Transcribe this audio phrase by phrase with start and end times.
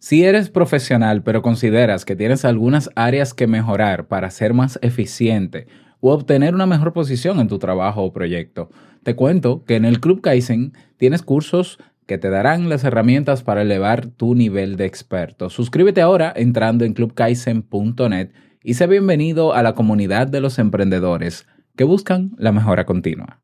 [0.00, 5.66] Si eres profesional pero consideras que tienes algunas áreas que mejorar para ser más eficiente
[6.00, 8.70] o obtener una mejor posición en tu trabajo o proyecto,
[9.02, 13.62] te cuento que en el Club Kaizen tienes cursos que te darán las herramientas para
[13.62, 15.50] elevar tu nivel de experto.
[15.50, 18.30] Suscríbete ahora entrando en clubkaizen.net
[18.62, 21.46] y sé bienvenido a la comunidad de los emprendedores
[21.76, 23.42] que buscan la mejora continua.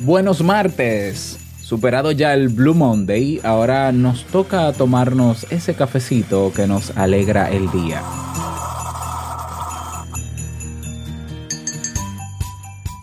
[0.00, 1.41] Buenos martes.
[1.72, 7.70] Superado ya el Blue Monday, ahora nos toca tomarnos ese cafecito que nos alegra el
[7.70, 8.02] día.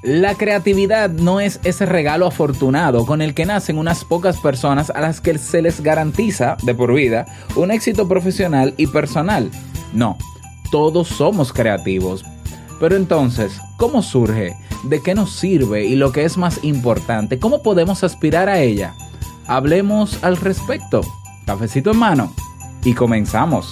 [0.04, 5.02] La creatividad no es ese regalo afortunado con el que nacen unas pocas personas a
[5.02, 7.26] las que se les garantiza de por vida
[7.56, 9.50] un éxito profesional y personal.
[9.94, 10.16] No,
[10.70, 12.24] todos somos creativos.
[12.80, 14.56] Pero entonces, ¿cómo surge?
[14.84, 18.96] de qué nos sirve y lo que es más importante, cómo podemos aspirar a ella.
[19.48, 21.02] Hablemos al respecto.
[21.46, 22.34] Cafecito en mano
[22.84, 23.72] y comenzamos.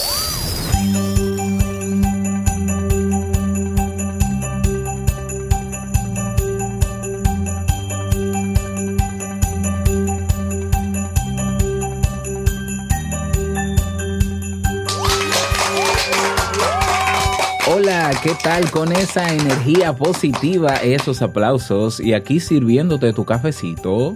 [18.23, 24.15] ¿Qué tal con esa energía positiva, esos aplausos y aquí sirviéndote tu cafecito?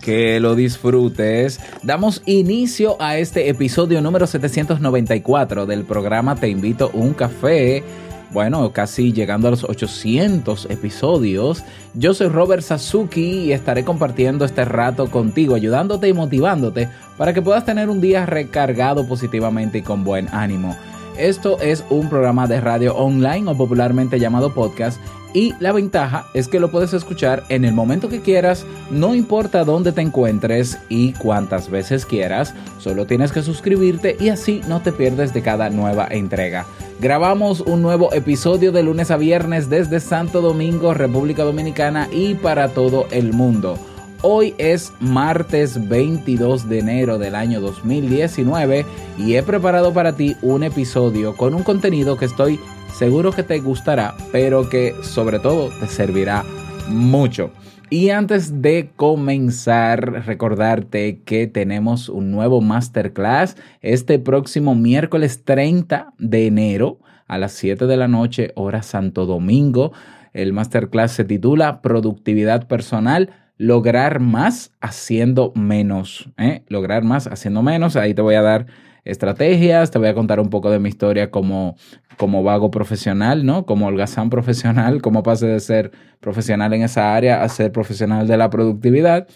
[0.00, 1.58] Que lo disfrutes.
[1.82, 7.82] Damos inicio a este episodio número 794 del programa Te invito a un café.
[8.34, 11.62] Bueno, casi llegando a los 800 episodios.
[11.94, 17.42] Yo soy Robert Sasuki y estaré compartiendo este rato contigo, ayudándote y motivándote para que
[17.42, 20.76] puedas tener un día recargado positivamente y con buen ánimo.
[21.16, 25.00] Esto es un programa de radio online o popularmente llamado podcast
[25.34, 29.64] y la ventaja es que lo puedes escuchar en el momento que quieras, no importa
[29.64, 34.92] dónde te encuentres y cuántas veces quieras, solo tienes que suscribirte y así no te
[34.92, 36.64] pierdes de cada nueva entrega.
[37.00, 42.68] Grabamos un nuevo episodio de lunes a viernes desde Santo Domingo, República Dominicana y para
[42.68, 43.76] todo el mundo.
[44.26, 48.86] Hoy es martes 22 de enero del año 2019
[49.18, 52.58] y he preparado para ti un episodio con un contenido que estoy
[52.90, 56.42] seguro que te gustará, pero que sobre todo te servirá
[56.88, 57.50] mucho.
[57.90, 66.46] Y antes de comenzar, recordarte que tenemos un nuevo masterclass este próximo miércoles 30 de
[66.46, 69.92] enero a las 7 de la noche, hora Santo Domingo.
[70.32, 76.30] El masterclass se titula Productividad Personal lograr más haciendo menos.
[76.38, 76.64] ¿eh?
[76.68, 77.96] Lograr más haciendo menos.
[77.96, 78.66] Ahí te voy a dar
[79.04, 81.76] estrategias, te voy a contar un poco de mi historia como,
[82.16, 83.66] como vago profesional, ¿no?
[83.66, 88.36] Como holgazán profesional, cómo pasé de ser profesional en esa área a ser profesional de
[88.36, 89.28] la productividad.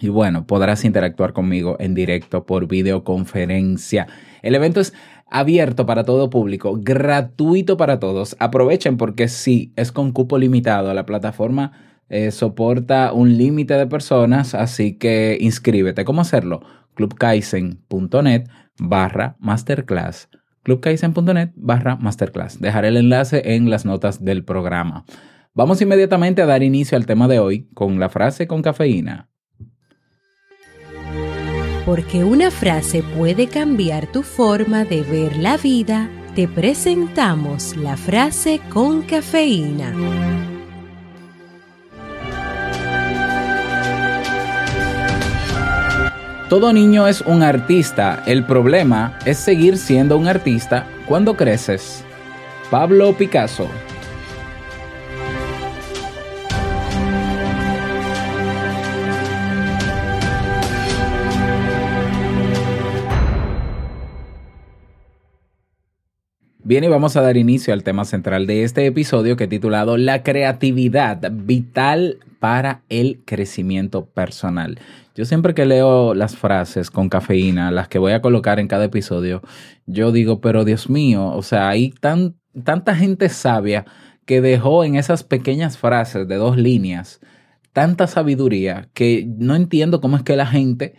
[0.00, 4.06] Y bueno, podrás interactuar conmigo en directo por videoconferencia.
[4.42, 4.94] El evento es
[5.26, 8.36] abierto para todo público, gratuito para todos.
[8.38, 10.94] Aprovechen porque sí, es con cupo limitado.
[10.94, 11.72] La plataforma
[12.08, 16.04] eh, soporta un límite de personas, así que inscríbete.
[16.04, 16.60] ¿Cómo hacerlo?
[16.94, 18.48] clubkaizen.net
[18.78, 20.28] barra masterclass.
[20.62, 22.60] clubkaizen.net barra masterclass.
[22.60, 25.04] Dejaré el enlace en las notas del programa.
[25.54, 29.28] Vamos inmediatamente a dar inicio al tema de hoy con la frase con cafeína.
[31.84, 38.60] Porque una frase puede cambiar tu forma de ver la vida, te presentamos la frase
[38.70, 40.57] con cafeína.
[46.48, 52.02] Todo niño es un artista, el problema es seguir siendo un artista cuando creces.
[52.70, 53.68] Pablo Picasso
[66.64, 69.98] Bien, y vamos a dar inicio al tema central de este episodio que he titulado
[69.98, 74.78] La creatividad vital para el crecimiento personal.
[75.14, 78.84] Yo siempre que leo las frases con cafeína, las que voy a colocar en cada
[78.84, 79.42] episodio,
[79.86, 83.84] yo digo, pero Dios mío, o sea, hay tan, tanta gente sabia
[84.26, 87.20] que dejó en esas pequeñas frases de dos líneas
[87.78, 90.96] tanta sabiduría que no entiendo cómo es que la gente,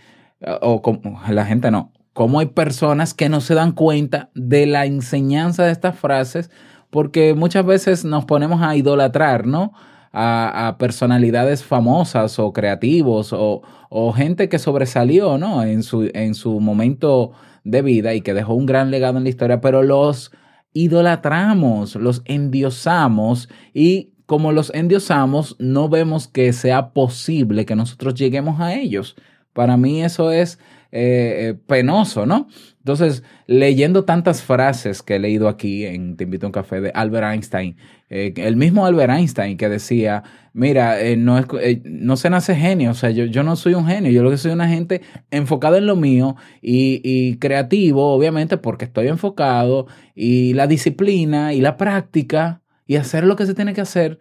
[0.62, 0.81] o
[1.30, 5.74] la gente no, cómo hay personas que no se dan cuenta de la enseñanza de
[5.74, 6.50] estas frases,
[6.89, 9.74] porque muchas veces nos ponemos a idolatrar, ¿no?
[10.11, 15.63] A, personalidades famosas o creativos o, o gente que sobresalió, ¿no?
[15.63, 17.31] En su, en su momento
[17.63, 20.31] de vida y que dejó un gran legado en la historia, pero los
[20.73, 28.59] idolatramos, los endiosamos y como los endiosamos, no vemos que sea posible que nosotros lleguemos
[28.59, 29.15] a ellos.
[29.59, 30.57] Para mí eso es
[30.94, 32.47] eh, eh, penoso, ¿no?
[32.77, 36.91] Entonces, leyendo tantas frases que he leído aquí en Te invito a un café de
[36.91, 37.75] Albert Einstein,
[38.09, 40.23] eh, el mismo Albert Einstein que decía,
[40.53, 41.45] mira, no, es,
[41.83, 44.38] no se nace genio, o sea, yo, yo no soy un genio, yo lo que
[44.38, 50.53] soy una gente enfocada en lo mío y, y creativo, obviamente, porque estoy enfocado, y
[50.53, 54.19] la disciplina y la práctica y hacer lo que se tiene que hacer.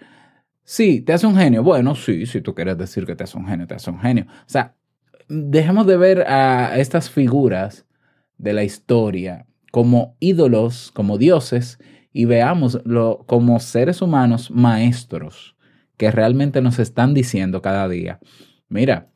[0.65, 1.63] Sí, te hace un genio.
[1.63, 4.27] Bueno, sí, si tú quieres decir que te hace un genio, te hace un genio.
[4.29, 4.75] O sea,
[5.29, 7.87] dejemos de ver a estas figuras
[8.37, 11.79] de la historia como ídolos, como dioses,
[12.13, 15.57] y veámoslo como seres humanos maestros
[15.97, 18.21] que realmente nos están diciendo cada día,
[18.69, 19.11] mira,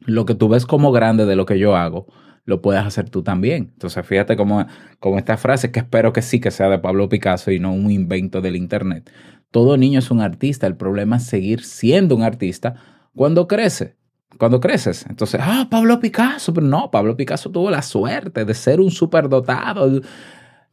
[0.00, 2.06] lo que tú ves como grande de lo que yo hago,
[2.44, 3.70] lo puedes hacer tú también.
[3.72, 4.66] Entonces, fíjate cómo,
[5.00, 7.90] cómo esta frase, que espero que sí que sea de Pablo Picasso y no un
[7.90, 9.10] invento del Internet.
[9.50, 12.74] Todo niño es un artista, el problema es seguir siendo un artista
[13.14, 13.96] cuando crece.
[14.38, 18.80] Cuando creces, entonces, ah, Pablo Picasso, pero no, Pablo Picasso tuvo la suerte de ser
[18.80, 20.00] un superdotado.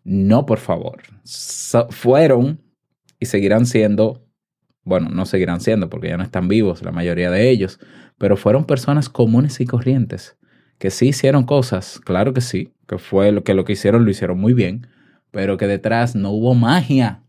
[0.04, 1.02] No, por favor.
[1.90, 2.62] Fueron
[3.20, 4.26] y seguirán siendo,
[4.84, 7.80] bueno, no seguirán siendo porque ya no están vivos la mayoría de ellos,
[8.18, 10.38] pero fueron personas comunes y corrientes
[10.84, 14.12] que sí hicieron cosas, claro que sí, que fue lo que lo que hicieron lo
[14.12, 14.88] hicieron muy bien,
[15.32, 17.24] pero que detrás no hubo magia,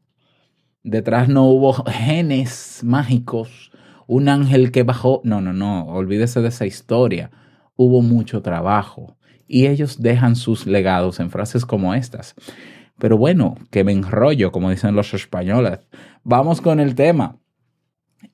[0.82, 3.71] detrás no hubo genes mágicos,
[4.06, 7.30] un ángel que bajó, no, no, no, olvídese de esa historia,
[7.76, 9.16] hubo mucho trabajo
[9.46, 12.34] y ellos dejan sus legados en frases como estas.
[12.98, 15.80] Pero bueno, que me enrollo, como dicen los españoles.
[16.22, 17.38] Vamos con el tema.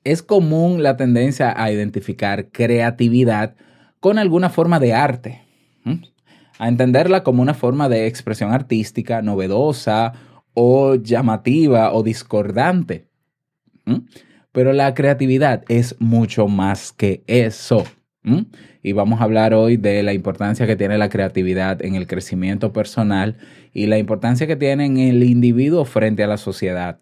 [0.03, 3.55] Es común la tendencia a identificar creatividad
[3.99, 5.41] con alguna forma de arte,
[6.57, 10.13] a entenderla como una forma de expresión artística novedosa
[10.53, 13.09] o llamativa o discordante.
[14.51, 17.85] Pero la creatividad es mucho más que eso.
[18.83, 22.71] Y vamos a hablar hoy de la importancia que tiene la creatividad en el crecimiento
[22.73, 23.37] personal
[23.73, 26.99] y la importancia que tiene en el individuo frente a la sociedad.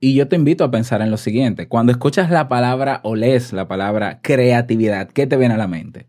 [0.00, 1.66] Y yo te invito a pensar en lo siguiente.
[1.66, 6.06] Cuando escuchas la palabra o lees la palabra creatividad, ¿qué te viene a la mente?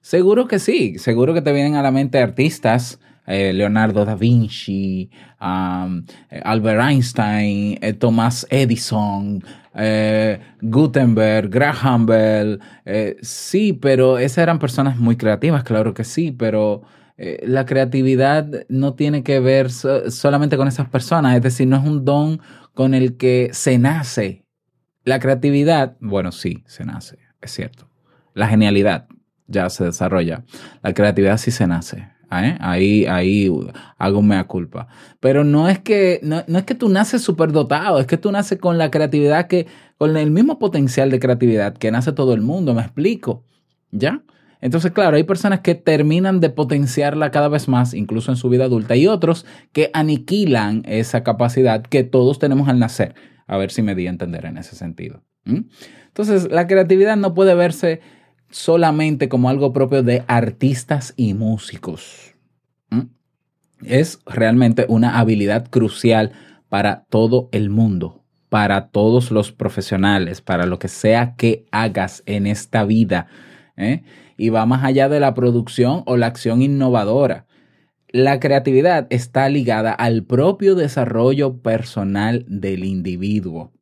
[0.00, 5.10] Seguro que sí, seguro que te vienen a la mente artistas, eh, Leonardo da Vinci,
[5.40, 6.04] um,
[6.44, 9.42] Albert Einstein, eh, Thomas Edison,
[9.74, 12.60] eh, Gutenberg, Graham Bell.
[12.84, 16.82] eh, sí, pero esas eran personas muy creativas, claro que sí, pero
[17.16, 21.76] eh, la creatividad no tiene que ver so- solamente con esas personas, es decir, no
[21.76, 22.40] es un don
[22.74, 24.44] con el que se nace.
[25.04, 27.88] La creatividad, bueno, sí, se nace, es cierto.
[28.34, 29.06] La genialidad
[29.46, 30.44] ya se desarrolla.
[30.82, 32.08] La creatividad sí se nace.
[32.42, 32.56] ¿Eh?
[32.60, 33.06] Ahí,
[33.98, 34.88] hago mea culpa.
[35.20, 38.78] Pero no es que, no, es que tú naces superdotado, es que tú naces con
[38.78, 39.66] la creatividad que,
[39.98, 43.44] con el mismo potencial de creatividad que nace todo el mundo, me explico.
[43.90, 44.22] ¿Ya?
[44.60, 48.64] Entonces, claro, hay personas que terminan de potenciarla cada vez más, incluso en su vida
[48.64, 53.14] adulta, y otros que aniquilan esa capacidad que todos tenemos al nacer.
[53.46, 55.22] A ver si me di a entender en ese sentido.
[55.44, 58.00] Entonces, la creatividad no puede verse
[58.54, 62.36] solamente como algo propio de artistas y músicos.
[62.88, 63.08] ¿Mm?
[63.84, 66.30] Es realmente una habilidad crucial
[66.68, 72.46] para todo el mundo, para todos los profesionales, para lo que sea que hagas en
[72.46, 73.26] esta vida.
[73.76, 74.04] ¿eh?
[74.36, 77.46] Y va más allá de la producción o la acción innovadora.
[78.08, 83.72] La creatividad está ligada al propio desarrollo personal del individuo.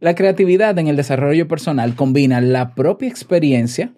[0.00, 3.92] La creatividad en el desarrollo personal combina la propia experiencia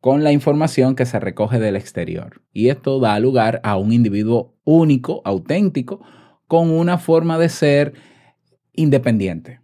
[0.00, 2.40] con la información que se recoge del exterior.
[2.54, 6.00] Y esto da lugar a un individuo único, auténtico,
[6.46, 7.92] con una forma de ser
[8.72, 9.60] independiente.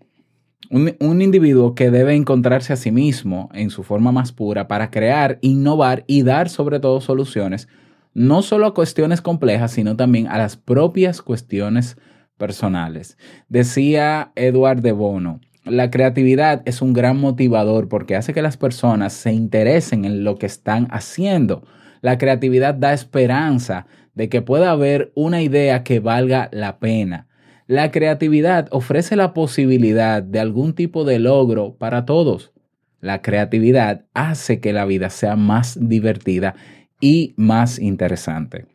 [0.70, 4.90] Un, un individuo que debe encontrarse a sí mismo en su forma más pura para
[4.90, 7.68] crear, innovar y dar sobre todo soluciones,
[8.12, 11.96] no solo a cuestiones complejas, sino también a las propias cuestiones
[12.36, 13.16] personales.
[13.48, 19.14] Decía Edward de Bono, la creatividad es un gran motivador porque hace que las personas
[19.14, 21.66] se interesen en lo que están haciendo.
[22.02, 27.28] La creatividad da esperanza de que pueda haber una idea que valga la pena.
[27.66, 32.52] La creatividad ofrece la posibilidad de algún tipo de logro para todos.
[33.00, 36.54] La creatividad hace que la vida sea más divertida
[37.00, 38.66] y más interesante.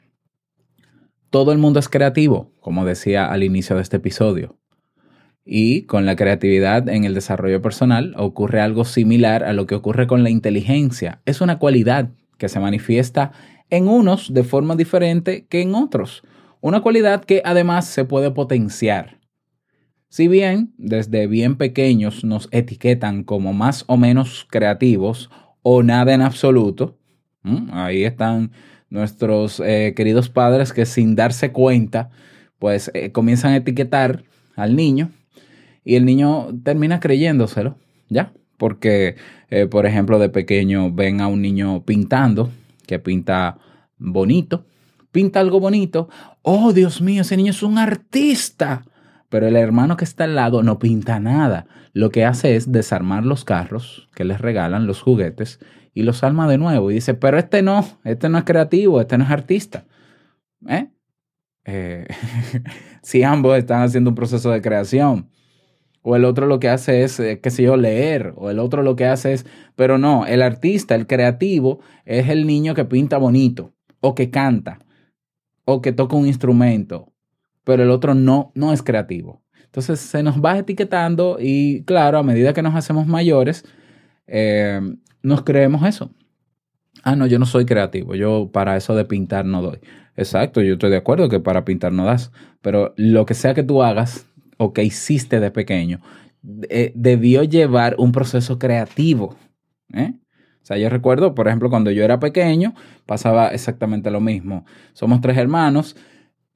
[1.29, 4.57] Todo el mundo es creativo, como decía al inicio de este episodio.
[5.45, 10.07] Y con la creatividad en el desarrollo personal ocurre algo similar a lo que ocurre
[10.07, 11.21] con la inteligencia.
[11.25, 13.31] Es una cualidad que se manifiesta
[13.69, 16.23] en unos de forma diferente que en otros.
[16.61, 19.19] Una cualidad que además se puede potenciar.
[20.09, 25.29] Si bien desde bien pequeños nos etiquetan como más o menos creativos
[25.61, 26.97] o nada en absoluto,
[27.71, 28.51] ahí están
[28.89, 32.09] nuestros eh, queridos padres que sin darse cuenta,
[32.57, 34.23] pues eh, comienzan a etiquetar
[34.55, 35.11] al niño
[35.83, 37.77] y el niño termina creyéndoselo,
[38.09, 38.33] ¿ya?
[38.57, 39.15] Porque,
[39.49, 42.51] eh, por ejemplo, de pequeño ven a un niño pintando,
[42.85, 43.57] que pinta
[43.97, 44.65] bonito,
[45.11, 46.09] pinta algo bonito,
[46.41, 48.83] oh Dios mío, ese niño es un artista.
[49.29, 51.67] Pero el hermano que está al lado no pinta nada.
[51.93, 55.59] Lo que hace es desarmar los carros que les regalan, los juguetes,
[55.93, 56.91] y los arma de nuevo.
[56.91, 59.85] Y dice, pero este no, este no es creativo, este no es artista.
[60.67, 60.89] ¿Eh?
[61.65, 62.07] Eh,
[63.01, 65.29] si ambos están haciendo un proceso de creación.
[66.01, 68.33] O el otro lo que hace es, eh, qué sé yo, leer.
[68.37, 72.47] O el otro lo que hace es, pero no, el artista, el creativo, es el
[72.47, 74.79] niño que pinta bonito, o que canta,
[75.65, 77.11] o que toca un instrumento,
[77.63, 79.43] pero el otro no, no es creativo.
[79.65, 83.65] Entonces se nos va etiquetando y claro, a medida que nos hacemos mayores,
[84.25, 84.79] eh,
[85.21, 86.11] nos creemos eso.
[87.03, 89.79] Ah, no, yo no soy creativo, yo para eso de pintar no doy.
[90.15, 93.63] Exacto, yo estoy de acuerdo que para pintar no das, pero lo que sea que
[93.63, 96.01] tú hagas o que hiciste de pequeño,
[96.69, 99.35] eh, debió llevar un proceso creativo.
[99.93, 100.13] ¿eh?
[100.61, 102.73] O sea, yo recuerdo, por ejemplo, cuando yo era pequeño,
[103.05, 104.65] pasaba exactamente lo mismo.
[104.93, 105.95] Somos tres hermanos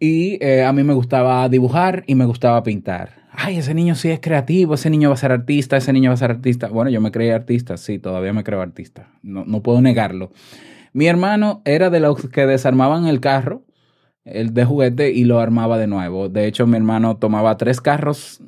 [0.04, 3.24] y eh, a mí me gustaba dibujar y me gustaba pintar.
[3.32, 6.16] Ay, ese niño sí es creativo, ese niño va a ser artista, ese niño va
[6.16, 6.68] a ser artista.
[6.68, 9.08] Bueno, yo me creía artista, sí, todavía me creo artista.
[9.22, 10.34] No, no puedo negarlo.
[10.92, 13.64] Mi hermano era de los que desarmaban el carro,
[14.26, 16.28] el de juguete, y lo armaba de nuevo.
[16.28, 18.44] De hecho, mi hermano tomaba tres carros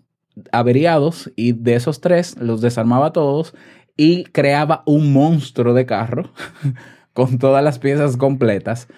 [0.51, 3.55] averiados y de esos tres los desarmaba todos
[3.95, 6.33] y creaba un monstruo de carro
[7.13, 8.89] con todas las piezas completas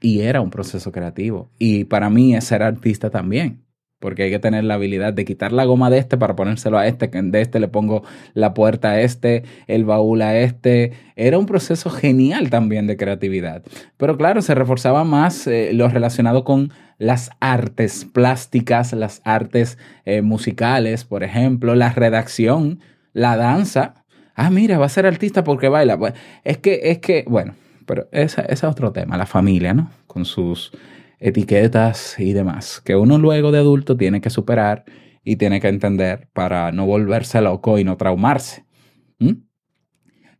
[0.00, 1.50] y era un proceso creativo.
[1.58, 3.64] Y para mí es ser artista también,
[3.98, 6.86] porque hay que tener la habilidad de quitar la goma de este para ponérselo a
[6.86, 10.92] este, que de este le pongo la puerta a este, el baúl a este.
[11.16, 13.62] Era un proceso genial también de creatividad.
[13.96, 20.22] Pero claro, se reforzaba más eh, lo relacionado con las artes plásticas, las artes eh,
[20.22, 22.80] musicales, por ejemplo, la redacción,
[23.12, 24.04] la danza.
[24.34, 25.98] Ah, mira, va a ser artista porque baila.
[26.44, 27.54] Es que, es que, bueno,
[27.88, 29.90] pero ese, es otro tema, la familia, ¿no?
[30.06, 30.70] Con sus
[31.18, 34.84] etiquetas y demás, que uno luego de adulto tiene que superar
[35.24, 38.64] y tiene que entender para no volverse loco y no traumarse.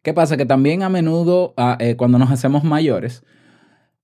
[0.03, 0.37] ¿Qué pasa?
[0.37, 3.25] Que también a menudo, ah, eh, cuando nos hacemos mayores,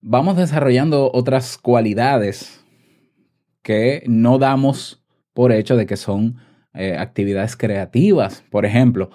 [0.00, 2.64] vamos desarrollando otras cualidades
[3.62, 6.38] que no damos por hecho de que son
[6.72, 8.42] eh, actividades creativas.
[8.50, 9.10] Por ejemplo,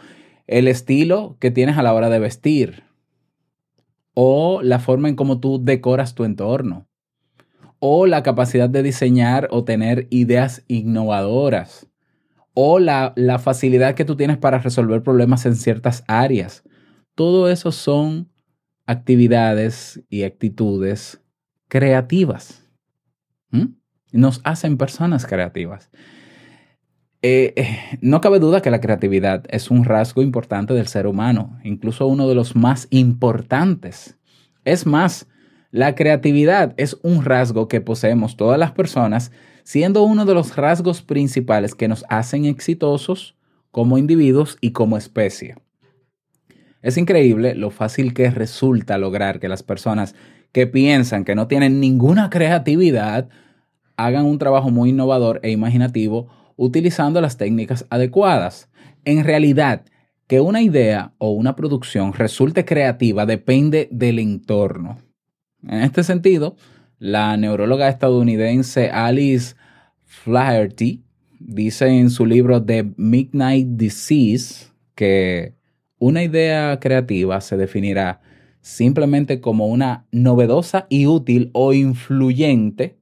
[0.48, 2.88] el estilo que tienes a la hora de vestir
[4.22, 6.90] o la forma en cómo tú decoras tu entorno
[7.80, 11.88] o la capacidad de diseñar o tener ideas innovadoras
[12.54, 16.64] o la, la facilidad que tú tienes para resolver problemas en ciertas áreas.
[17.16, 18.30] Todo eso son
[18.86, 21.22] actividades y actitudes
[21.70, 22.70] creativas.
[24.12, 25.90] Nos hacen personas creativas.
[27.22, 31.60] Eh, eh, no cabe duda que la creatividad es un rasgo importante del ser humano,
[31.66, 34.18] incluso uno de los más importantes.
[34.64, 35.28] Es más,
[35.72, 39.34] la creatividad es un rasgo que poseemos todas las personas,
[39.64, 43.36] siendo uno de los rasgos principales que nos hacen exitosos
[43.72, 45.56] como individuos y como especie.
[46.82, 50.16] Es increíble lo fácil que resulta lograr que las personas
[50.54, 53.28] que piensan que no tienen ninguna creatividad
[53.98, 58.70] hagan un trabajo muy innovador e imaginativo utilizando las técnicas adecuadas.
[59.06, 59.86] En realidad,
[60.28, 64.98] que una idea o una producción resulte creativa depende del entorno.
[65.63, 66.58] En este sentido,
[67.00, 69.56] la neuróloga estadounidense Alice
[70.04, 71.01] Flaherty
[71.39, 75.56] dice en su libro The Midnight Disease que
[75.98, 78.20] una idea creativa se definirá
[78.60, 83.00] simplemente como una novedosa y útil o influyente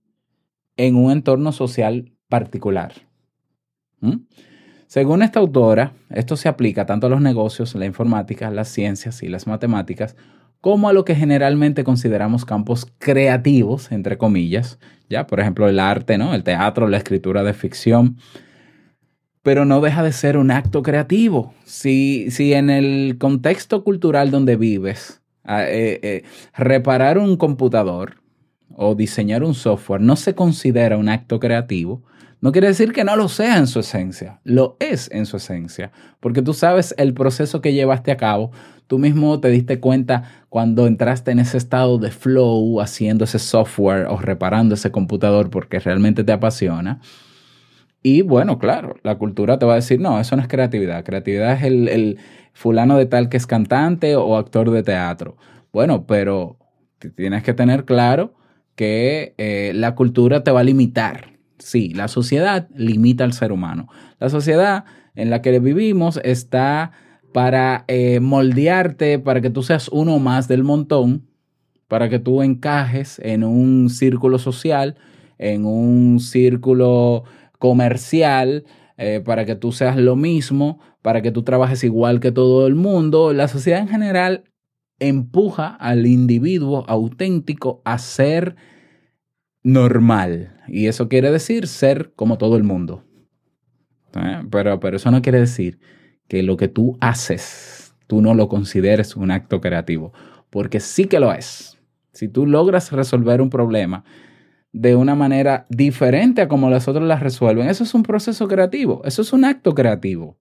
[0.77, 3.06] en un entorno social particular.
[4.01, 4.17] ¿Mm?
[4.87, 9.27] Según esta autora, esto se aplica tanto a los negocios, la informática, las ciencias y
[9.27, 10.15] las matemáticas,
[10.61, 16.17] como a lo que generalmente consideramos campos creativos, entre comillas, ya, por ejemplo, el arte,
[16.17, 16.33] ¿no?
[16.33, 18.17] El teatro, la escritura de ficción,
[19.43, 21.53] pero no deja de ser un acto creativo.
[21.65, 26.23] Si, si en el contexto cultural donde vives, eh, eh,
[26.55, 28.15] reparar un computador
[28.75, 32.03] o diseñar un software no se considera un acto creativo,
[32.47, 35.91] no quiere decir que no lo sea en su esencia, lo es en su esencia,
[36.21, 38.51] porque tú sabes el proceso que llevaste a cabo,
[38.87, 44.05] tú mismo te diste cuenta cuando entraste en ese estado de flow haciendo ese software
[44.07, 47.01] o reparando ese computador porque realmente te apasiona.
[48.01, 51.51] Y bueno, claro, la cultura te va a decir, no, eso no es creatividad, creatividad
[51.51, 52.17] es el,
[52.53, 55.35] fulano de tal que es cantante o actor de teatro.
[55.73, 56.57] Bueno, pero
[57.17, 58.35] tienes que tener claro
[58.75, 61.36] que eh, la cultura te va a limitar.
[61.59, 63.87] Sí, la sociedad limita al ser humano.
[64.19, 64.85] La sociedad
[65.15, 66.91] en la que vivimos está
[67.33, 71.27] para eh, moldearte, para que tú seas uno más del montón,
[71.87, 74.95] para que tú encajes en un círculo social,
[75.37, 77.23] en un círculo
[77.59, 78.65] comercial,
[78.97, 82.75] eh, para que tú seas lo mismo, para que tú trabajes igual que todo el
[82.75, 83.33] mundo.
[83.33, 84.43] La sociedad en general
[84.99, 88.55] empuja al individuo auténtico a ser
[89.67, 90.55] normal.
[90.67, 93.03] Y eso quiere decir ser como todo el mundo.
[94.15, 94.41] ¿Eh?
[94.49, 95.79] Pero, pero eso no quiere decir
[96.29, 100.13] que lo que tú haces, tú no lo consideres un acto creativo,
[100.49, 101.77] porque sí que lo es.
[102.13, 104.05] Si tú logras resolver un problema
[104.71, 109.01] de una manera diferente a como los otros las resuelven, eso es un proceso creativo,
[109.03, 110.37] eso es un acto creativo.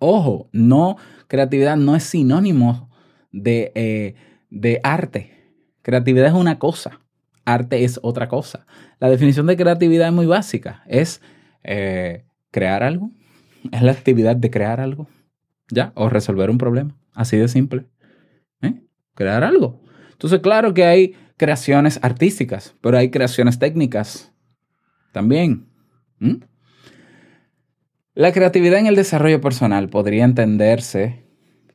[0.00, 0.96] Ojo, no,
[1.28, 2.90] creatividad no es sinónimo
[3.30, 4.14] de, eh,
[4.50, 5.30] de arte.
[5.82, 7.00] Creatividad es una cosa,
[7.44, 8.66] arte es otra cosa.
[9.00, 11.20] La definición de creatividad es muy básica, es
[11.62, 13.10] eh, crear algo,
[13.72, 15.08] es la actividad de crear algo,
[15.70, 15.92] ¿ya?
[15.94, 17.86] O resolver un problema, así de simple.
[18.62, 18.74] ¿eh?
[19.14, 19.82] Crear algo.
[20.12, 24.32] Entonces, claro que hay creaciones artísticas, pero hay creaciones técnicas
[25.12, 25.68] también.
[26.18, 26.36] ¿Mm?
[28.14, 31.24] La creatividad en el desarrollo personal podría entenderse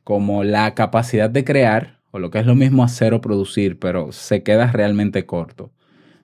[0.04, 4.12] como la capacidad de crear, o lo que es lo mismo hacer o producir, pero
[4.12, 5.70] se queda realmente corto.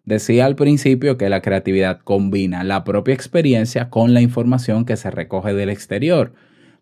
[0.05, 5.11] Decía al principio que la creatividad combina la propia experiencia con la información que se
[5.11, 6.33] recoge del exterior,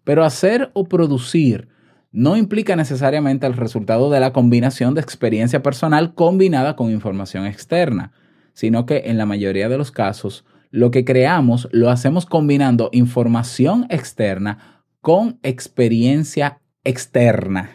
[0.05, 1.69] pero hacer o producir
[2.13, 8.13] no implica necesariamente el resultado de la combinación de experiencia personal combinada con información externa,
[8.53, 13.87] sino que en la mayoría de los casos lo que creamos lo hacemos combinando información
[13.89, 17.71] externa con experiencia externa.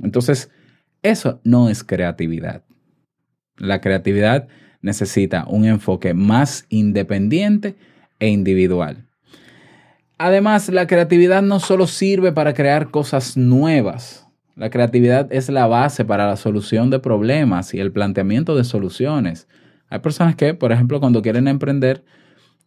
[0.00, 0.50] Entonces,
[1.02, 2.62] eso no es creatividad.
[3.56, 4.48] La creatividad
[4.80, 7.76] necesita un enfoque más independiente
[8.18, 9.06] e individual.
[10.18, 14.28] Además, la creatividad no solo sirve para crear cosas nuevas.
[14.54, 19.48] La creatividad es la base para la solución de problemas y el planteamiento de soluciones.
[19.88, 22.04] Hay personas que, por ejemplo, cuando quieren emprender,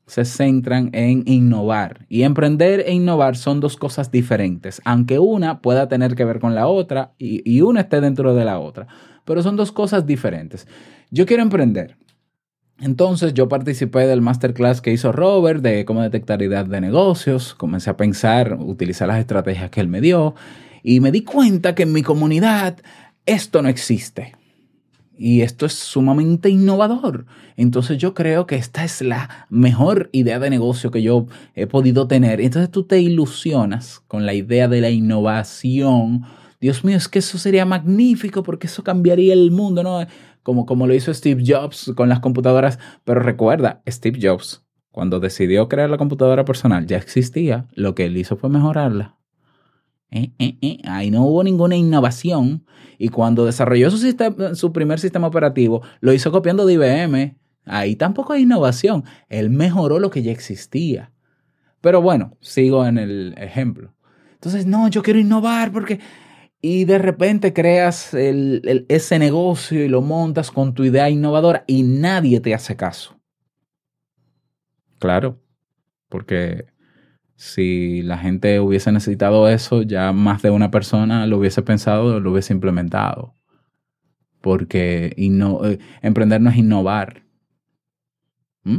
[0.07, 2.05] se centran en innovar.
[2.09, 6.55] Y emprender e innovar son dos cosas diferentes, aunque una pueda tener que ver con
[6.55, 8.87] la otra y, y una esté dentro de la otra,
[9.23, 10.67] pero son dos cosas diferentes.
[11.11, 11.97] Yo quiero emprender.
[12.81, 17.89] Entonces yo participé del masterclass que hizo Robert de cómo detectar ideas de negocios, comencé
[17.89, 20.35] a pensar, utilizar las estrategias que él me dio
[20.83, 22.77] y me di cuenta que en mi comunidad
[23.25, 24.33] esto no existe.
[25.17, 27.25] Y esto es sumamente innovador.
[27.55, 32.07] Entonces yo creo que esta es la mejor idea de negocio que yo he podido
[32.07, 32.41] tener.
[32.41, 36.23] Entonces tú te ilusionas con la idea de la innovación.
[36.59, 40.05] Dios mío, es que eso sería magnífico porque eso cambiaría el mundo, ¿no?
[40.43, 42.79] Como, como lo hizo Steve Jobs con las computadoras.
[43.03, 47.67] Pero recuerda, Steve Jobs, cuando decidió crear la computadora personal, ya existía.
[47.73, 49.14] Lo que él hizo fue mejorarla.
[50.11, 50.81] Eh, eh, eh.
[50.85, 52.65] Ahí no hubo ninguna innovación.
[52.97, 57.37] Y cuando desarrolló su, sistema, su primer sistema operativo, lo hizo copiando de IBM.
[57.65, 59.03] Ahí tampoco hay innovación.
[59.29, 61.11] Él mejoró lo que ya existía.
[61.81, 63.93] Pero bueno, sigo en el ejemplo.
[64.33, 65.99] Entonces, no, yo quiero innovar porque...
[66.61, 71.83] Y de repente creas el, ese negocio y lo montas con tu idea innovadora y
[71.83, 73.19] nadie te hace caso.
[74.97, 75.39] Claro,
[76.09, 76.65] porque
[77.35, 82.31] si la gente hubiese necesitado eso, ya más de una persona lo hubiese pensado, lo
[82.31, 83.35] hubiese implementado.
[84.41, 87.23] Porque eh, emprender no es innovar.
[88.63, 88.77] ¿Mm?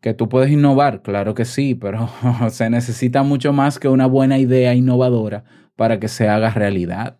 [0.00, 2.08] Que tú puedes innovar, claro que sí, pero
[2.50, 5.44] se necesita mucho más que una buena idea innovadora
[5.76, 7.18] para que se haga realidad.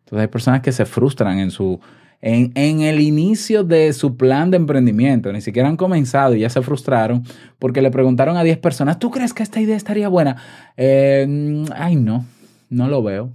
[0.00, 1.80] Entonces hay personas que se frustran en su,
[2.20, 5.32] en, el inicio de su plan de emprendimiento.
[5.32, 7.22] Ni siquiera han comenzado y ya se frustraron
[7.58, 10.36] porque le preguntaron a 10 personas, ¿tú crees que esta idea estaría buena?
[10.76, 12.24] Eh, mm, ay, no,
[12.68, 13.32] no lo veo.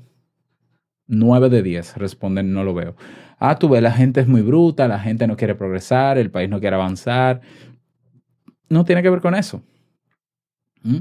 [1.08, 2.96] 9 de 10 responden, no lo veo.
[3.40, 6.50] Ah, tú ves, la gente es muy bruta, la gente no quiere progresar, el país
[6.50, 7.42] no quiere avanzar.
[8.70, 9.62] No tiene que ver con eso.
[10.82, 11.00] ¿Mm?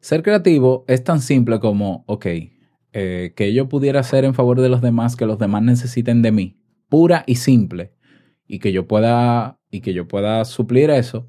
[0.00, 2.26] Ser creativo es tan simple como, ok,
[2.92, 6.32] eh, que yo pudiera hacer en favor de los demás, que los demás necesiten de
[6.32, 6.56] mí,
[6.88, 7.92] pura y simple,
[8.46, 11.28] y que yo pueda, y que yo pueda suplir eso,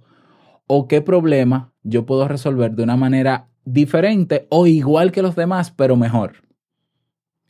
[0.68, 5.72] o qué problema yo puedo resolver de una manera diferente o igual que los demás,
[5.72, 6.34] pero mejor.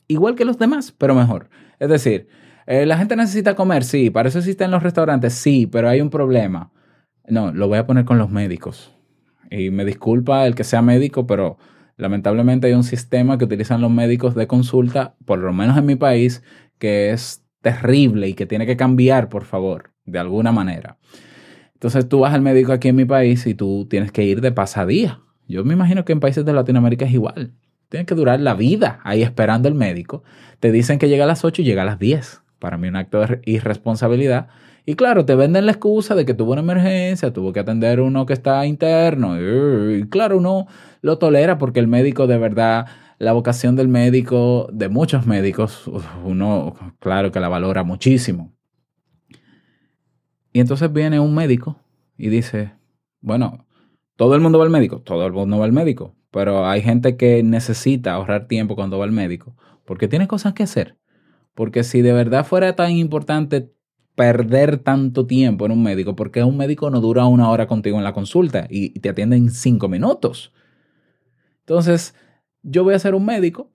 [0.08, 1.50] Igual que los demás, pero mejor.
[1.80, 2.28] Es decir,
[2.68, 6.10] eh, la gente necesita comer, sí, para eso existen los restaurantes, sí, pero hay un
[6.10, 6.72] problema.
[7.28, 8.94] No, lo voy a poner con los médicos.
[9.50, 11.58] Y me disculpa el que sea médico, pero
[11.98, 15.96] lamentablemente hay un sistema que utilizan los médicos de consulta, por lo menos en mi
[15.96, 16.44] país,
[16.78, 21.00] que es terrible y que tiene que cambiar, por favor, de alguna manera.
[21.74, 24.52] Entonces tú vas al médico aquí en mi país y tú tienes que ir de
[24.52, 25.22] pasadía.
[25.48, 27.54] Yo me imagino que en países de Latinoamérica es igual.
[27.90, 30.24] Tienes que durar la vida ahí esperando el médico.
[30.60, 32.44] Te dicen que llega a las 8 y llega a las 10.
[32.60, 34.48] Para mí un acto de irresponsabilidad.
[34.86, 38.28] Y claro, te venden la excusa de que tuvo una emergencia, tuvo que atender uno
[38.28, 39.38] que está interno.
[39.92, 40.68] Y claro, uno
[41.02, 42.86] lo tolera porque el médico de verdad,
[43.18, 45.90] la vocación del médico, de muchos médicos,
[46.24, 48.54] uno claro que la valora muchísimo.
[50.52, 51.78] Y entonces viene un médico
[52.18, 52.74] y dice,
[53.22, 53.66] bueno,
[54.16, 57.18] todo el mundo va al médico, todo el mundo va al médico, pero hay gente
[57.18, 60.98] que necesita ahorrar tiempo cuando va al médico porque tiene cosas que hacer.
[61.54, 63.72] Porque si de verdad fuera tan importante
[64.16, 68.04] perder tanto tiempo en un médico, porque un médico no dura una hora contigo en
[68.04, 70.54] la consulta y te atiende en cinco minutos.
[71.60, 72.16] Entonces,
[72.66, 73.72] yo voy a ser un médico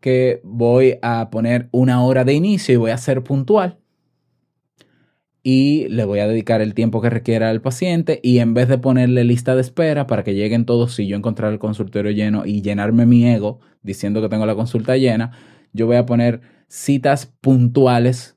[0.00, 3.78] que voy a poner una hora de inicio y voy a ser puntual
[5.42, 8.78] y le voy a dedicar el tiempo que requiera al paciente y en vez de
[8.78, 12.62] ponerle lista de espera para que lleguen todos si yo encontrar el consultorio lleno y
[12.62, 15.32] llenarme mi ego diciendo que tengo la consulta llena,
[15.72, 18.36] yo voy a poner citas puntuales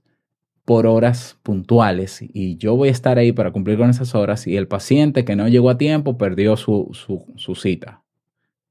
[0.65, 4.55] por horas puntuales y yo voy a estar ahí para cumplir con esas horas y
[4.55, 8.03] el paciente que no llegó a tiempo perdió su, su cita.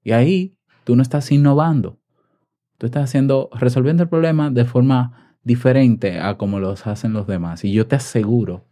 [0.05, 0.58] Y ahí
[0.89, 2.01] tú no estás innovando,
[2.79, 7.63] tú estás haciendo, resolviendo el problema de forma diferente a como los hacen los demás.
[7.63, 8.65] Y yo te aseguro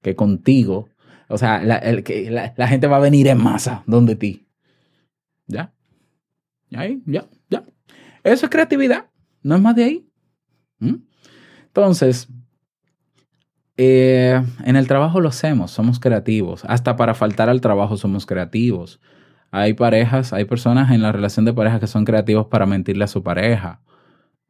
[0.00, 0.88] que contigo,
[1.28, 4.48] o sea, la, el, que la, gente va a venir en masa donde ti.
[5.46, 5.74] ¿Ya?
[6.74, 7.62] Ahí, ya, ya.
[8.24, 9.10] Eso es creatividad,
[9.42, 10.08] no es más de ahí.
[10.78, 10.94] ¿Mm?
[11.66, 12.26] Entonces,
[13.76, 16.64] eh, en el trabajo lo hacemos, somos creativos.
[16.64, 18.98] Hasta para faltar al trabajo somos creativos.
[19.50, 23.08] Hay parejas, hay personas en la relación de pareja que son creativos para mentirle a
[23.08, 23.80] su pareja.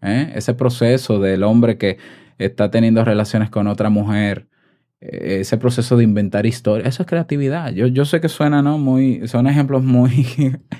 [0.02, 0.32] ¿eh?
[0.34, 1.98] Ese proceso del hombre que
[2.38, 4.48] está teniendo relaciones con otra mujer,
[5.00, 7.72] eh, ese proceso de inventar historias, eso es creatividad.
[7.72, 8.78] Yo, yo sé que suena, ¿no?
[8.78, 10.26] Muy, son ejemplos muy,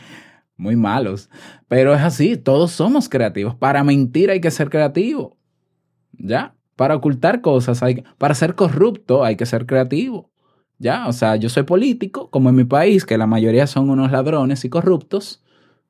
[0.57, 1.31] muy malos,
[1.69, 3.55] pero es así, todos somos creativos.
[3.55, 5.37] Para mentir hay que ser creativo,
[6.13, 6.55] ¿ya?
[6.77, 10.31] Para ocultar cosas, hay, para ser corrupto hay que ser creativo.
[10.79, 14.13] Ya, o sea, yo soy político, como en mi país, que la mayoría son unos
[14.13, 15.43] ladrones y corruptos,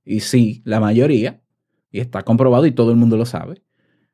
[0.05, 1.42] y sí, la mayoría,
[1.90, 3.62] y está comprobado y todo el mundo lo sabe.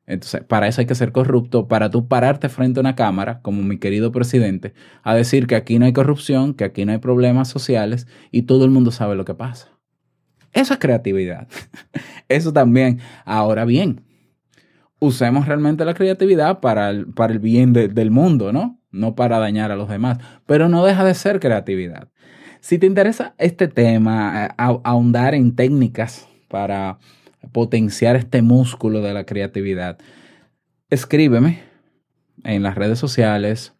[0.07, 3.63] Entonces, para eso hay que ser corrupto, para tú pararte frente a una cámara, como
[3.63, 7.47] mi querido presidente, a decir que aquí no hay corrupción, que aquí no hay problemas
[7.47, 9.69] sociales y todo el mundo sabe lo que pasa.
[10.53, 11.47] Eso es creatividad.
[12.29, 12.99] Eso también.
[13.25, 14.03] Ahora bien,
[14.99, 18.79] usemos realmente la creatividad para el, para el bien de, del mundo, ¿no?
[18.95, 20.17] No para dañar a los demás.
[20.45, 22.07] Pero no deja de ser creatividad.
[22.61, 26.97] Si te interesa este tema, ahondar en técnicas para
[27.51, 29.99] potenciar este músculo de la creatividad,
[30.89, 31.59] escríbeme
[32.43, 33.73] en las redes sociales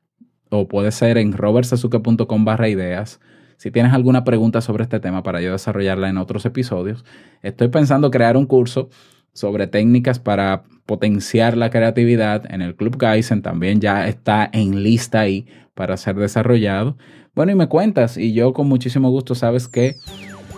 [0.49, 3.19] o puede ser en robertsazuke.com barra ideas.
[3.57, 7.05] Si tienes alguna pregunta sobre este tema para yo desarrollarla en otros episodios,
[7.41, 8.89] estoy pensando crear un curso
[9.35, 13.41] sobre técnicas para potenciar la creatividad en el Club Geisen.
[13.41, 15.45] También ya está en lista ahí
[15.75, 16.97] para ser desarrollado.
[17.35, 19.97] Bueno, y me cuentas y yo con muchísimo gusto sabes que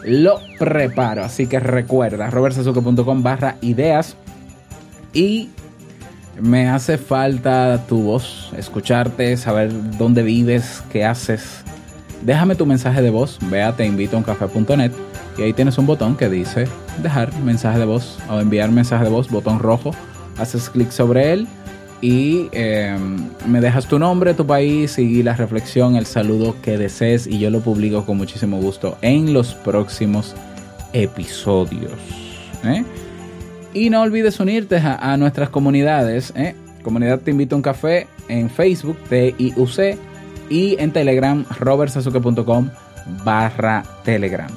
[0.05, 1.23] lo preparo.
[1.23, 4.15] Así que recuerda, robertsazuke.com barra ideas
[5.11, 5.49] y
[6.39, 11.63] me hace falta tu voz, escucharte, saber dónde vives, qué haces.
[12.21, 14.91] Déjame tu mensaje de voz, ve a teinvitouncafe.net
[15.37, 16.67] y ahí tienes un botón que dice
[17.01, 19.91] dejar mensaje de voz o enviar mensaje de voz, botón rojo.
[20.37, 21.47] Haces clic sobre él
[22.01, 22.97] y eh,
[23.47, 27.49] me dejas tu nombre, tu país y la reflexión, el saludo que desees y yo
[27.49, 30.35] lo publico con muchísimo gusto en los próximos
[30.93, 31.93] episodios.
[32.63, 32.83] ¿eh?
[33.73, 36.33] Y no olvides unirte a, a nuestras comunidades.
[36.35, 36.55] ¿eh?
[36.83, 39.97] Comunidad Te Invito a un Café en Facebook, T-I-U-C,
[40.49, 42.69] y en Telegram, robertsazuke.com
[43.23, 44.49] barra Telegram.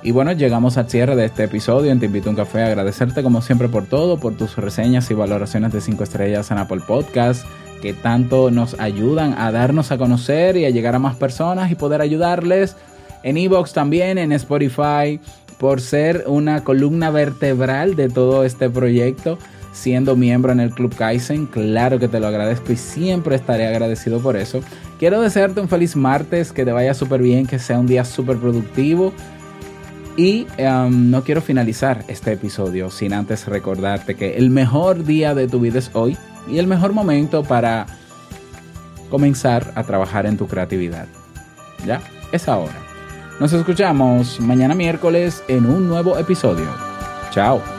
[0.00, 2.62] Y bueno, llegamos al cierre de este episodio Te Invito a un Café.
[2.62, 6.82] Agradecerte como siempre por todo, por tus reseñas y valoraciones de 5 estrellas en Apple
[6.86, 7.44] Podcast,
[7.82, 11.74] que tanto nos ayudan a darnos a conocer y a llegar a más personas y
[11.74, 12.76] poder ayudarles.
[13.24, 15.18] En Evox también, en Spotify,
[15.58, 19.36] por ser una columna vertebral de todo este proyecto,
[19.72, 21.46] siendo miembro en el Club Kaizen.
[21.46, 24.60] Claro que te lo agradezco y siempre estaré agradecido por eso.
[25.00, 28.36] Quiero desearte un feliz martes, que te vaya súper bien, que sea un día súper
[28.36, 29.12] productivo.
[30.18, 35.46] Y um, no quiero finalizar este episodio sin antes recordarte que el mejor día de
[35.46, 36.18] tu vida es hoy
[36.50, 37.86] y el mejor momento para
[39.10, 41.06] comenzar a trabajar en tu creatividad.
[41.86, 42.02] ¿Ya?
[42.32, 42.74] Es ahora.
[43.38, 46.66] Nos escuchamos mañana miércoles en un nuevo episodio.
[47.30, 47.77] Chao.